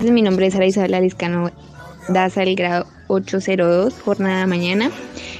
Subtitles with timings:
[0.00, 1.12] Mi nombre es Sara Isabel
[2.08, 4.90] Daza, el grado 802, jornada mañana.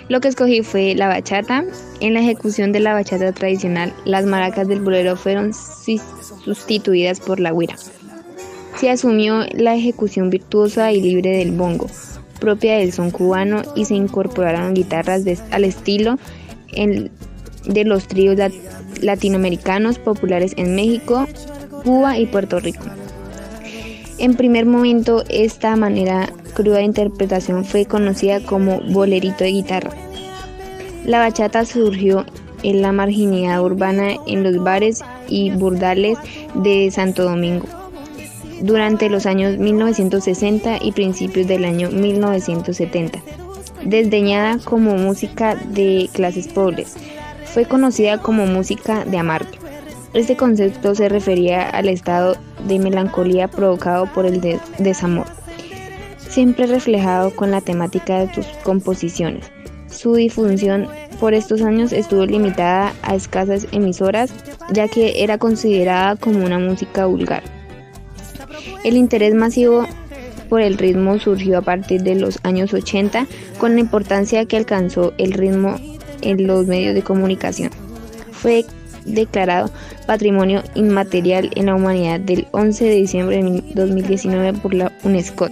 [0.08, 1.64] Lo que escogí fue la bachata.
[1.98, 7.50] En la ejecución de la bachata tradicional, las maracas del bolero fueron sustituidas por la
[7.50, 7.74] guira.
[8.76, 11.88] Se asumió la ejecución virtuosa y libre del bongo,
[12.38, 16.16] propia del son cubano, y se incorporaron guitarras al estilo
[17.66, 18.38] de los tríos
[19.00, 21.26] latinoamericanos populares en México,
[21.82, 22.84] Cuba y Puerto Rico.
[24.18, 29.92] En primer momento, esta manera cruda de interpretación fue conocida como bolerito de guitarra.
[31.04, 32.26] La bachata surgió
[32.62, 36.18] en la marginidad urbana en los bares y burdales
[36.54, 37.66] de Santo Domingo
[38.62, 43.18] durante los años 1960 y principios del año 1970.
[43.84, 46.96] Desdeñada como música de clases pobres,
[47.46, 49.50] fue conocida como música de amargo.
[50.12, 54.40] Este concepto se refería al estado de melancolía provocado por el
[54.78, 55.26] desamor,
[56.18, 59.44] siempre reflejado con la temática de sus composiciones.
[59.88, 60.88] Su difusión
[61.20, 64.32] por estos años estuvo limitada a escasas emisoras,
[64.72, 67.42] ya que era considerada como una música vulgar.
[68.82, 69.86] El interés masivo
[70.48, 73.26] por el ritmo surgió a partir de los años 80,
[73.58, 75.76] con la importancia que alcanzó el ritmo
[76.22, 77.70] en los medios de comunicación.
[78.32, 78.64] Fue
[79.04, 79.70] declarado
[80.06, 85.48] Patrimonio Inmaterial en la Humanidad del 11 de diciembre de 2019 por la UNESCO.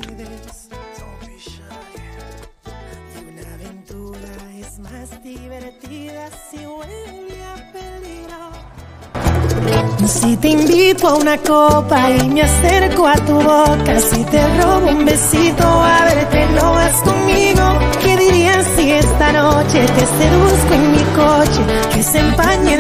[10.09, 14.89] Si te invito a una copa y me acerco a tu boca, si te robo
[14.89, 17.79] un besito a verte, no vas conmigo.
[18.03, 21.61] ¿Qué dirías si esta noche te seduzco en mi coche?
[21.95, 22.21] Que se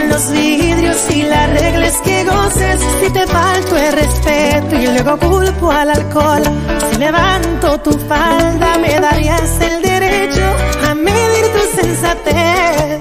[0.08, 2.80] los vidrios y las reglas que goces.
[3.00, 6.42] Si te falto el respeto y luego culpo al alcohol,
[6.90, 10.46] si levanto tu falda, me darías el derecho
[10.88, 13.00] a medir tu sensatez.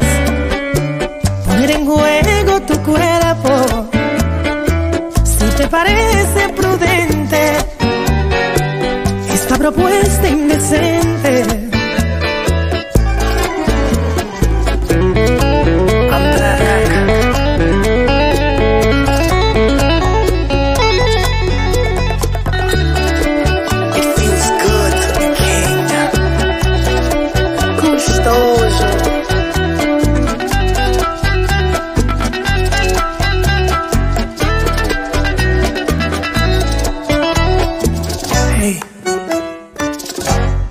[1.46, 3.88] Poner en juego tu cuerpo
[5.58, 7.58] te parece prudente
[9.34, 11.67] esta propuesta indecente?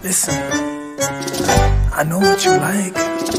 [0.07, 0.41] Listen,
[1.93, 3.36] I know what you like.